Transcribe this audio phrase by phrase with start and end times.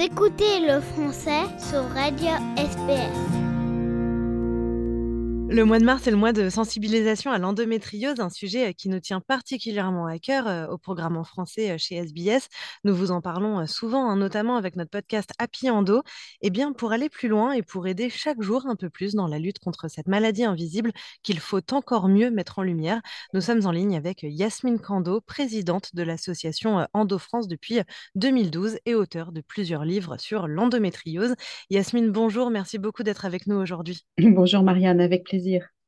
[0.00, 3.47] Écoutez le français sur Radio SPS.
[5.50, 8.90] Le mois de mars est le mois de sensibilisation à l'endométriose, un sujet euh, qui
[8.90, 12.48] nous tient particulièrement à cœur euh, au programme en français euh, chez SBS.
[12.84, 16.02] Nous vous en parlons souvent, hein, notamment avec notre podcast Happy Endo.
[16.42, 19.26] Eh bien, pour aller plus loin et pour aider chaque jour un peu plus dans
[19.26, 23.00] la lutte contre cette maladie invisible qu'il faut encore mieux mettre en lumière,
[23.32, 27.80] nous sommes en ligne avec Yasmine Kando, présidente de l'association Endo France depuis
[28.16, 31.34] 2012 et auteure de plusieurs livres sur l'endométriose.
[31.70, 34.04] Yasmine, bonjour, merci beaucoup d'être avec nous aujourd'hui.
[34.18, 35.37] Bonjour Marianne, avec plaisir.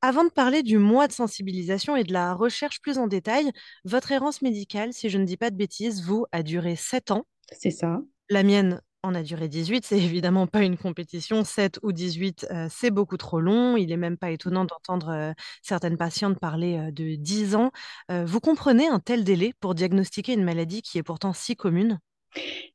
[0.02, 3.50] Avant de parler du mois de sensibilisation et de la recherche plus en détail,
[3.84, 7.26] votre errance médicale, si je ne dis pas de bêtises, vous, a duré 7 ans.
[7.52, 8.00] C'est ça.
[8.30, 9.84] La mienne en a duré 18.
[9.84, 11.44] C'est évidemment pas une compétition.
[11.44, 13.76] 7 ou 18, euh, c'est beaucoup trop long.
[13.76, 17.70] Il n'est même pas étonnant d'entendre euh, certaines patientes parler euh, de 10 ans.
[18.08, 21.98] vous comprenez un tel délai pour diagnostiquer une maladie qui est pourtant si commune?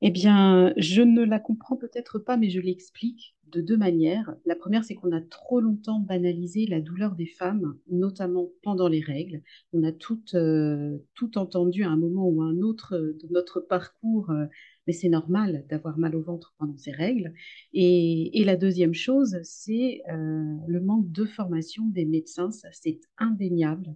[0.01, 4.35] Eh bien, je ne la comprends peut-être pas, mais je l'explique de deux manières.
[4.45, 9.01] La première, c'est qu'on a trop longtemps banalisé la douleur des femmes, notamment pendant les
[9.01, 9.41] règles.
[9.73, 13.59] On a tout, euh, tout entendu à un moment ou à un autre de notre
[13.61, 14.45] parcours, euh,
[14.87, 17.33] mais c'est normal d'avoir mal au ventre pendant ces règles.
[17.73, 23.95] Et, la deuxième chose, c'est euh, le manque de formation des médecins, ça c'est indéniable.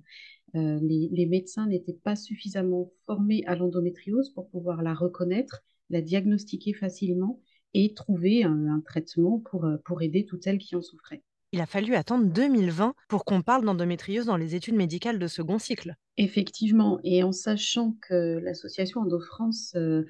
[0.55, 6.73] Euh, les, médecins n'étaient pas suffisamment formés à l'endométriose pour pouvoir la reconnaître, la diagnostiquer
[6.73, 7.39] facilement
[7.75, 11.23] et trouver un, traitement pour, euh, pour aider toutes celles qui en souffraient.
[11.51, 15.57] Il a fallu attendre 2020 pour qu'on parle d'endométriose dans les études médicales de second
[15.57, 15.95] cycle.
[16.17, 20.05] Effectivement, et en sachant que l'association EndoFrance euh,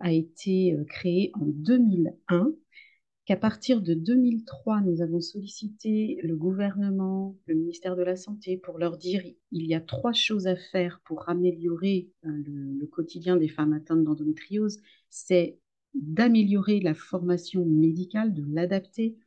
[0.00, 2.52] a été créée en 2001,
[3.28, 8.78] qu'à partir de 2003, nous avons sollicité le gouvernement, le ministère de la Santé pour
[8.78, 13.48] leur dire il y a trois choses à faire pour améliorer euh, le, quotidien des
[13.48, 14.80] femmes atteintes d'endométriose.
[15.10, 15.58] C'est
[15.92, 19.18] d'améliorer la formation médicale, de l'adapter,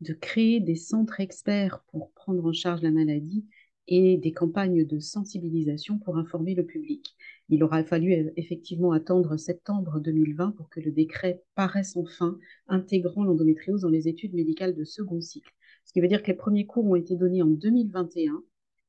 [0.00, 3.46] de créer des centres experts pour prendre en charge la maladie
[3.88, 7.16] et des campagnes de sensibilisation pour informer le public.
[7.48, 12.38] Il aura fallu euh, effectivement attendre septembre 2020 pour que le décret paraisse enfin,
[12.68, 15.52] intégrant l'endométriose dans les études médicales de second cycle.
[15.84, 18.42] Ce qui veut dire que les premiers cours ont été donnés en 2021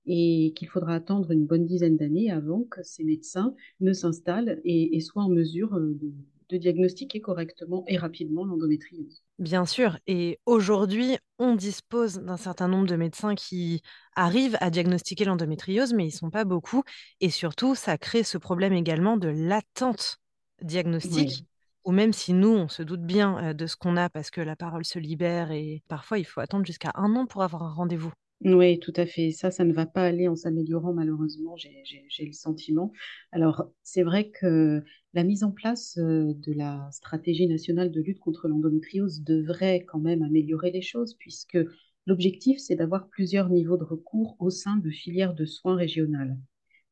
[0.07, 4.99] et qu'il faudra attendre une bonne dizaine d'années avant que ces médecins ne s'installent et,
[5.01, 6.11] soient en mesure euh, de,
[6.49, 9.21] de diagnostiquer correctement et rapidement l'endométriose.
[9.39, 13.83] Bien sûr, et aujourd'hui, on dispose d'un certain nombre de médecins qui
[14.15, 16.81] arrivent à diagnostiquer l'endométriose, mais ils ne sont pas beaucoup.
[17.21, 20.17] Et surtout, ça crée ce problème également de l'attente
[20.63, 21.43] diagnostique,
[21.83, 24.41] ou même si nous, on se doute bien euh, de ce qu'on a parce que
[24.41, 27.71] la parole se libère et parfois il faut attendre jusqu'à un an pour avoir un
[27.73, 28.11] rendez-vous.
[28.41, 29.31] Oui, tout à fait.
[29.31, 32.91] Ça, ça ne va pas aller en s'améliorant, malheureusement, j'ai le sentiment.
[33.31, 34.83] Alors, c'est vrai que
[35.13, 40.21] la mise en place de la stratégie nationale de lutte contre l'endométriose devrait quand même
[40.21, 41.57] améliorer les choses, puisque
[42.05, 46.37] l'objectif, c'est d'avoir plusieurs niveaux de recours au sein de filières de soins régionales.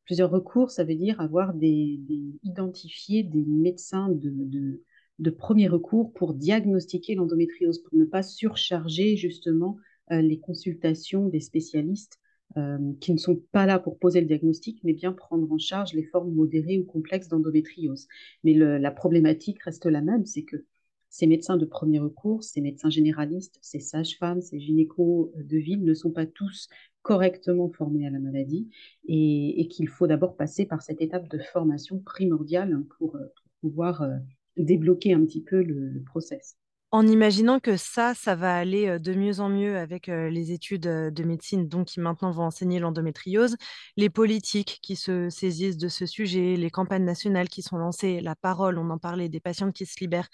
[0.04, 2.00] Plusieurs recours, ça veut dire avoir des,
[2.42, 4.82] identifier des médecins de,
[5.18, 9.78] de premier recours pour diagnostiquer l'endométriose, pour ne pas surcharger justement
[10.10, 12.20] les consultations des spécialistes
[12.56, 15.92] euh, qui ne sont pas là pour poser le diagnostic, mais bien prendre en charge
[15.92, 18.08] les formes modérées ou complexes d'endométriose.
[18.44, 20.64] Mais la problématique reste la même, c'est que
[21.10, 25.92] ces médecins de premier recours, ces médecins généralistes, ces sages-femmes, ces gynécos de ville ne
[25.92, 26.68] sont pas tous
[27.02, 28.70] correctement formés à la maladie
[29.06, 33.18] et, qu'il faut d'abord passer par cette étape de formation primordiale pour,
[33.60, 34.16] pouvoir euh,
[34.56, 36.56] débloquer un petit peu le, le process.
[36.92, 41.22] En imaginant que ça, ça va aller de mieux en mieux avec les études de
[41.24, 43.56] médecine, donc qui maintenant vont enseigner l'endométriose,
[43.96, 48.36] les politiques qui se saisissent de ce sujet, les campagnes nationales qui sont lancées, la
[48.36, 50.28] parole, on en parlait, des patientes qui se libèrent.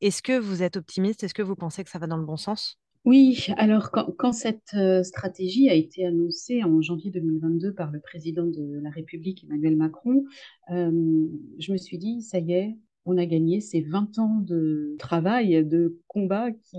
[0.00, 1.22] Est-ce que vous êtes optimiste?
[1.24, 2.80] Est-ce que vous pensez que ça va dans le bon sens?
[3.04, 8.80] Oui, alors quand, cette stratégie a été annoncée en janvier 2022 par le président de
[8.82, 10.24] la République, Emmanuel Macron,
[10.68, 12.76] je me suis dit, ça y est,
[13.08, 16.76] on a gagné ces 20 ans de travail, de combat qui,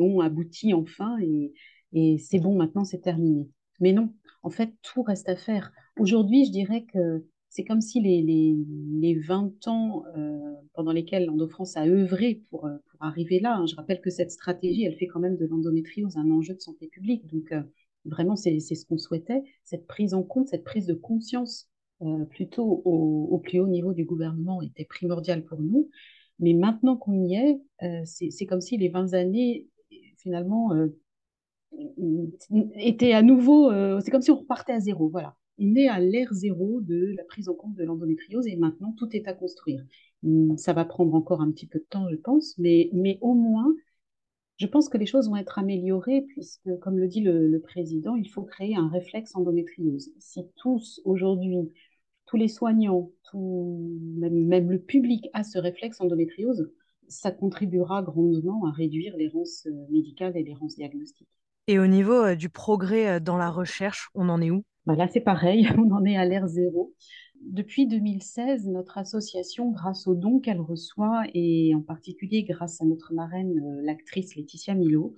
[0.00, 3.48] ont abouti enfin et, c'est bon, maintenant c'est terminé.
[3.80, 5.72] Mais non, en fait, tout reste à faire.
[5.98, 11.76] Aujourd'hui, je dirais que c'est comme si les, les, 20 ans euh, pendant lesquels l'Endo-France
[11.76, 13.66] a œuvré pour, euh, arriver là, hein.
[13.66, 16.86] je rappelle que cette stratégie, elle fait quand même de l'endométriose un enjeu de santé
[16.86, 17.26] publique.
[17.26, 17.62] Donc, euh,
[18.04, 21.68] vraiment, c'est ce qu'on souhaitait, cette prise en compte, cette prise de conscience
[22.02, 25.90] euh, plutôt au, plus haut niveau du gouvernement était primordial pour nous.
[26.38, 29.68] Mais maintenant qu'on y est, euh, c'est comme si les 20 années,
[30.18, 30.88] finalement, euh,
[32.76, 33.70] étaient à nouveau,
[34.00, 35.08] c'est comme si on repartait à zéro.
[35.08, 35.36] Voilà.
[35.58, 39.08] on est à l'ère zéro de la prise en compte de l'endométriose et maintenant tout
[39.16, 39.84] est à construire.
[40.24, 43.34] Hum, ça va prendre encore un petit peu de temps, je pense, mais, mais au
[43.34, 43.72] moins,
[44.58, 48.28] je pense que les choses vont être améliorées puisque, comme le dit le, président, il
[48.28, 50.10] faut créer un réflexe endométriose.
[50.20, 51.56] Si tous aujourd'hui,
[52.32, 56.72] tous les soignants, tout, même, même, le public a ce réflexe endométriose,
[57.06, 61.28] ça contribuera grandement à réduire l'errance euh, médicale et l'errance diagnostique.
[61.66, 64.64] Et au niveau euh, du progrès euh, dans la recherche, on en est où?
[64.86, 66.94] Bah Là, c'est pareil, on en est à l'ère zéro.
[67.42, 73.12] Depuis 2016, notre association, grâce aux dons qu'elle reçoit, et en particulier grâce à notre
[73.12, 75.14] marraine, l'actrice Laetitia Milo,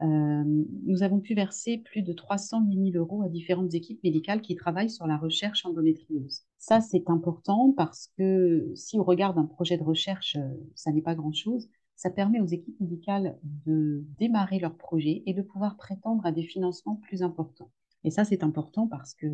[0.00, 4.90] nous avons pu verser plus de 308 000 euros à différentes équipes médicales qui travaillent
[4.90, 6.42] sur la recherche endométriose.
[6.58, 10.36] Ça, c'est important parce que si on regarde un projet de recherche,
[10.74, 15.42] ça n'est pas grand-chose ça permet aux équipes médicales de démarrer leur projet et de
[15.42, 17.70] pouvoir prétendre à des financements plus importants.
[18.02, 19.26] Et ça, c'est important parce que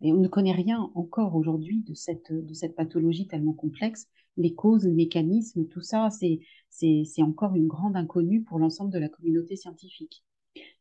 [0.00, 4.08] et on ne connaît rien encore aujourd'hui de cette, de cette pathologie tellement complexe.
[4.36, 9.08] Les causes, les mécanismes, tout ça, c'est, encore une grande inconnue pour l'ensemble de la
[9.08, 10.22] communauté scientifique.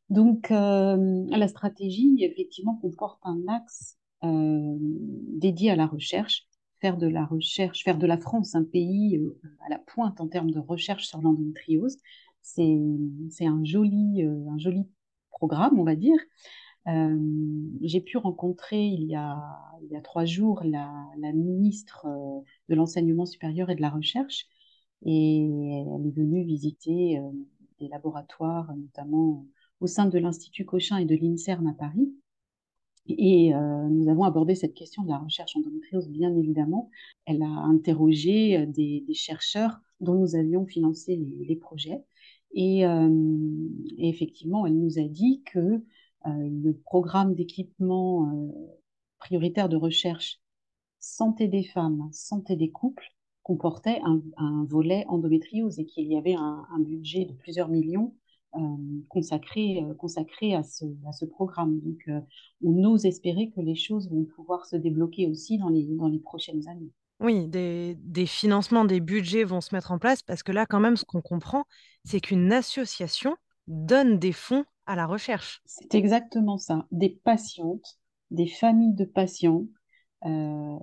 [0.10, 6.48] Donc, euh, la stratégie, effectivement, comporte un axe euh, dédié à la recherche
[6.82, 10.28] faire de la recherche, faire de la France un pays euh, à la pointe en
[10.28, 11.98] termes de recherche sur l'endométriose.
[12.42, 12.78] C'est,
[13.42, 14.86] un, un joli
[15.32, 16.20] programme, on va dire.
[16.88, 17.18] Euh,
[17.82, 19.38] j'ai pu rencontrer il y a,
[19.84, 20.94] il y a trois jours la,
[21.34, 22.08] ministre
[22.70, 24.46] de l'enseignement supérieur et de la recherche
[25.04, 27.20] et elle est venue visiter
[27.80, 29.46] des laboratoires, notamment
[29.80, 32.14] au sein de l'Institut Cochin et de l'INSERM à Paris.
[33.08, 36.90] Et euh, nous avons abordé cette question de la recherche endométriose, bien évidemment.
[37.26, 42.04] Elle a interrogé euh, des, chercheurs dont nous avions financé les, projets.
[42.54, 43.10] Et, euh,
[43.98, 45.84] et, effectivement, elle nous a dit que
[46.26, 48.52] le programme d'équipement
[49.20, 50.40] prioritaire de recherche
[51.00, 53.06] santé des femmes, santé des couples
[53.44, 54.02] comportait
[54.38, 58.16] un, volet endométriose et qu'il y avait un, budget de plusieurs millions
[58.56, 58.60] euh,
[59.10, 61.80] consacré, euh, consacré à, ce, à ce programme.
[61.82, 62.22] Donc, euh,
[62.64, 66.20] on ose espérer que les choses vont pouvoir se débloquer aussi dans les, dans les
[66.20, 66.92] prochaines années.
[67.20, 70.80] Oui, des, des, financements, des budgets vont se mettre en place parce que là, quand
[70.80, 71.66] même, ce qu'on comprend,
[72.04, 73.36] c'est qu'une association
[73.68, 75.62] donne des fonds à la recherche.
[75.66, 76.88] C'est exactement ça.
[76.92, 78.00] Des patientes,
[78.32, 79.66] des familles de patients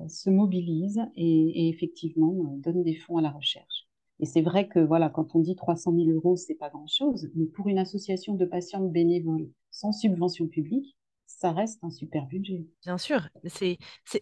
[0.09, 3.89] se mobilisent et, et effectivement donnent des fonds à la recherche.
[4.21, 7.47] Et c'est vrai que voilà, quand on dit 300 000 euros, c'est pas grand-chose, mais
[7.47, 10.97] pour une association de patients bénévoles sans subvention publique,
[11.27, 12.65] ça reste un super budget.
[12.83, 13.29] Bien sûr,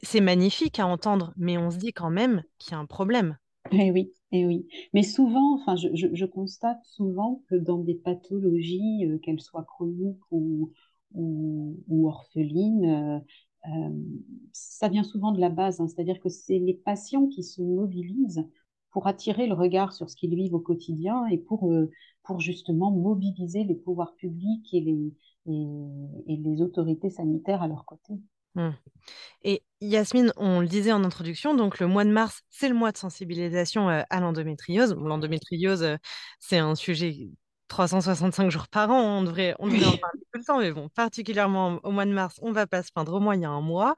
[0.03, 3.37] c'est magnifique à entendre, mais on se dit quand même qu'il y a un problème.
[3.73, 4.67] Eh oui, eh oui.
[4.95, 10.21] Mais souvent, enfin, je, je, constate souvent que dans des pathologies, euh, qu'elles soient chroniques
[10.31, 10.73] ou,
[11.15, 13.19] ou, ou orphelines, euh,
[13.69, 13.91] euh,
[14.53, 15.87] ça vient souvent de la base, hein.
[15.89, 18.45] c'est-à-dire que c'est les patients qui se mobilisent
[18.91, 21.73] pour attirer le regard sur ce qu'ils vivent au quotidien et pour,
[22.25, 25.15] pour justement mobiliser les pouvoirs publics et les,
[25.47, 28.15] et, les autorités sanitaires à leur côté.
[28.55, 28.71] Mmh.
[29.45, 32.93] Et Yasmine, on le disait en introduction, donc le mois de mars, c'est le mois
[32.93, 34.95] de sensibilisation euh, à l'endométriose.
[34.95, 35.97] L'endométriose, euh,
[36.39, 37.31] c'est un sujet
[37.69, 40.89] 365 jours par an, on devrait, on devrait en parler tout le temps, mais bon,
[40.89, 43.51] particulièrement au mois de mars, on va pas se peindre au moins il y a
[43.51, 43.95] un mois.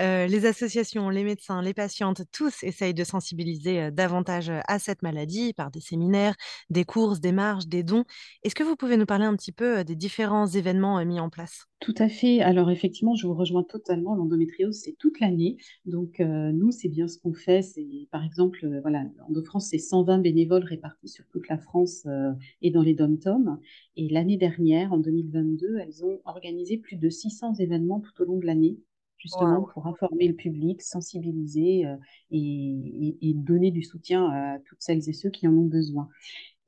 [0.00, 5.54] Euh, les associations, les médecins, les patientes, tous essayent de sensibiliser davantage à cette maladie
[5.54, 6.34] par des séminaires,
[6.68, 8.04] des courses, des marches, des dons.
[8.42, 11.66] Est-ce que vous pouvez nous parler un petit peu des différents événements mis en place?
[11.82, 12.40] Tout à fait.
[12.40, 14.14] Alors effectivement, je vous rejoins totalement.
[14.14, 15.56] L'endométriose, c'est toute l'année.
[15.84, 17.60] Donc euh, nous, c'est bien ce qu'on fait.
[17.60, 19.04] C'est par exemple, euh, voilà,
[19.44, 22.30] France, c'est 120 bénévoles répartis sur toute la France euh,
[22.62, 23.58] et dans les dom-toms.
[23.96, 28.38] Et l'année dernière, en 2022, elles ont organisé plus de 600 événements tout au long
[28.38, 28.78] de l'année,
[29.18, 31.84] justement pour informer le public, sensibiliser
[32.30, 36.08] et, et, donner du soutien à toutes celles et ceux qui en ont besoin.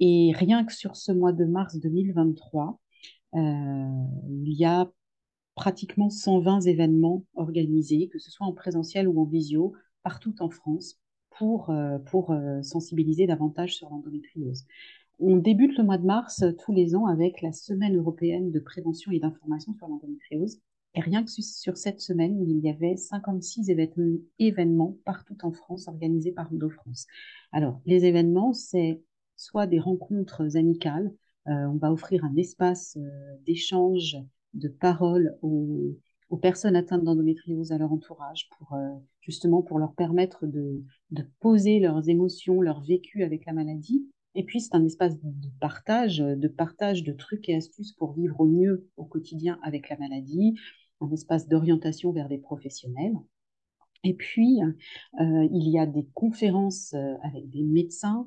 [0.00, 2.80] Et rien que sur ce mois de mars 2023,
[3.34, 4.90] il y a
[5.54, 10.98] pratiquement 120 événements organisés, que ce soit en présentiel ou en visio, partout en France,
[11.36, 14.64] pour, euh, pour euh, sensibiliser davantage sur l'endométriose.
[15.20, 18.60] On débute le mois de mars euh, tous les ans avec la Semaine européenne de
[18.60, 20.58] prévention et d'information sur l'endométriose.
[20.96, 23.68] Et rien que sur cette semaine, il y avait 56
[24.38, 27.08] événements partout en France organisés par Endo-France.
[27.50, 29.02] Alors, les événements, c'est
[29.34, 31.12] soit des rencontres amicales,
[31.46, 32.96] on va offrir un espace
[33.44, 34.16] d'échange
[34.54, 35.96] de parole aux,
[36.42, 40.82] personnes atteintes d'endométriose à leur entourage pour euh, justement pour leur permettre de,
[41.38, 44.04] poser leurs émotions, leur vécu avec la maladie.
[44.34, 48.40] Et puis c'est un espace de partage, de partage de trucs et astuces pour vivre
[48.40, 50.58] au mieux au quotidien avec la maladie.
[51.00, 53.14] un espace d'orientation vers des professionnels.
[54.04, 58.26] Et puis, euh, il y a des conférences euh, avec des médecins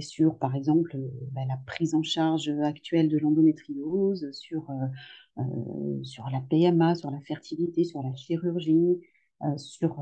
[0.00, 4.70] sur, par exemple, euh, bah, la prise en charge actuelle de l'endométriose, sur,
[6.02, 9.00] sur la PMA, sur la fertilité, sur la chirurgie,
[9.56, 9.96] sur,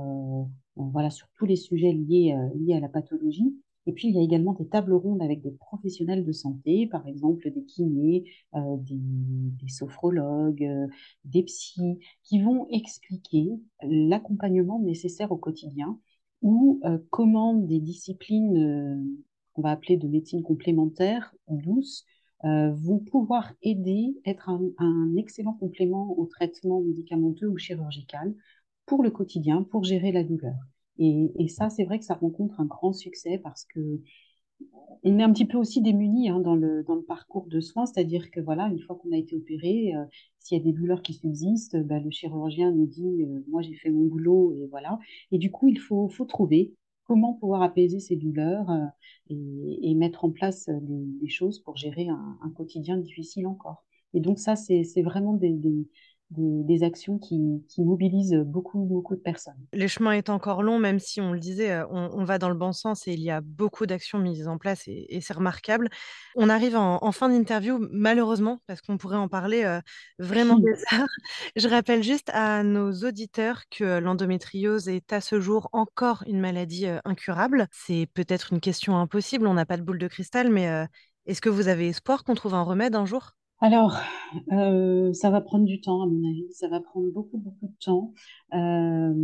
[0.76, 3.54] voilà, sur tous les sujets liés, liés à la pathologie.
[3.86, 7.06] Et puis, il y a également des tables rondes avec des professionnels de santé, par
[7.06, 10.88] exemple des kinés, euh, des, sophrologues, euh,
[11.24, 13.48] des psys, qui vont expliquer
[13.82, 16.00] l'accompagnement nécessaire au quotidien
[16.42, 19.16] ou euh, comment des disciplines
[19.52, 22.04] qu'on va appeler de médecine complémentaire, douce,
[22.44, 28.34] vont pouvoir aider, être un excellent complément au traitement médicamenteux ou chirurgical
[28.84, 30.54] pour le quotidien, pour gérer la douleur.
[30.98, 34.00] Et, ça, c'est vrai que ça rencontre un grand succès parce que
[35.06, 37.86] on est un petit peu aussi démunis hein, dans, le, dans le parcours de soins,
[37.86, 40.04] c'est-à-dire que voilà, une fois qu'on a été opéré, euh,
[40.38, 43.74] s'il y a des douleurs qui subsistent, bah, le chirurgien nous dit euh, moi j'ai
[43.74, 44.98] fait mon boulot et voilà.
[45.30, 48.86] Et du coup, il faut, faut trouver comment pouvoir apaiser ces douleurs euh,
[49.30, 53.84] et, mettre en place des, choses pour gérer un, quotidien difficile encore.
[54.12, 55.88] Et donc ça, c'est vraiment des, des,
[56.82, 59.54] actions qui, mobilisent beaucoup, beaucoup de personnes.
[59.72, 62.54] Les chemins est encore long, même si on le disait, euh, on, va dans le
[62.54, 65.88] bon sens et il y a beaucoup d'actions mises en place et, c'est remarquable.
[66.34, 69.80] On arrive en, fin d'interview, malheureusement, parce qu'on pourrait en parler euh,
[70.18, 71.08] vraiment des heures.
[71.56, 76.86] Je rappelle juste à nos auditeurs que l'endométriose est à ce jour encore une maladie
[76.86, 77.68] euh, incurable.
[77.72, 80.86] C'est peut-être une question impossible, on n'a pas de boule de cristal, mais
[81.26, 83.36] est-ce que vous avez espoir qu'on trouve un remède un jour?
[83.60, 83.98] Alors,
[84.52, 86.46] euh, ça va prendre du temps, à mon avis.
[86.52, 88.12] Ça va prendre beaucoup, beaucoup de temps.
[88.54, 89.14] Euh,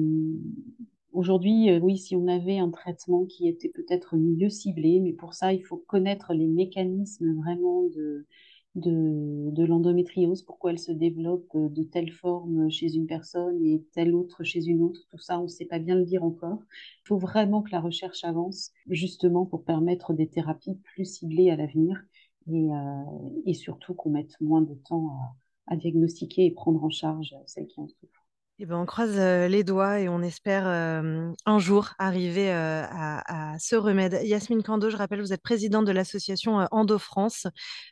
[1.12, 5.34] aujourd'hui, euh, oui, si on avait un traitement qui était peut-être mieux ciblé, mais pour
[5.34, 8.26] ça, il faut connaître les mécanismes vraiment de,
[8.74, 14.14] de, de l'endométriose, pourquoi elle se développe de telle forme chez une personne et telle
[14.14, 15.00] autre chez une autre.
[15.10, 16.58] Tout ça, on ne sait pas bien le dire encore.
[17.04, 21.56] Il faut vraiment que la recherche avance, justement pour permettre des thérapies plus ciblées à
[21.56, 22.02] l'avenir
[22.48, 23.02] euh,
[23.46, 25.34] et, surtout qu'on mette moins de temps
[25.66, 28.26] à, diagnostiquer et prendre en charge celles qui en souffrent.
[28.58, 33.56] Eh ben, on croise euh, les doigts et on espère euh, un jour arriver à,
[33.58, 34.20] ce remède.
[34.22, 37.46] Yasmine Kando, je rappelle, vous êtes présidente de l'association Endo France.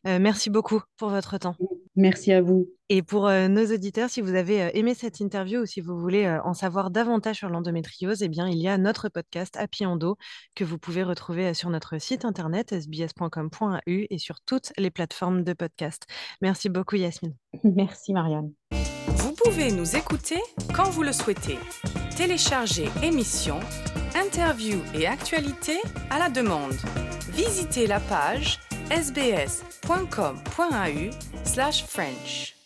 [0.04, 1.56] merci beaucoup pour votre temps.
[1.96, 2.68] Merci à vous.
[2.88, 5.98] Et pour euh, nos auditeurs, si vous avez euh, aimé cette interview ou si vous
[5.98, 9.86] voulez euh, en savoir davantage sur l'endométriose, eh bien, il y a notre podcast Happy
[9.86, 10.16] Endo
[10.54, 15.52] que vous pouvez retrouver sur notre site internet sbs.com.au et sur toutes les plateformes de
[15.52, 16.06] podcast.
[16.40, 17.34] Merci beaucoup, Yasmine.
[17.64, 18.52] Merci, Marianne.
[19.06, 20.40] Vous pouvez nous écouter
[20.74, 21.58] quand vous le souhaitez.
[22.16, 23.60] Téléchargez émissions,
[24.14, 25.80] interviews et actualités
[26.10, 26.74] à la demande.
[27.32, 28.58] Visitez la page
[28.90, 30.40] sbs.com.au
[31.44, 32.59] slash French.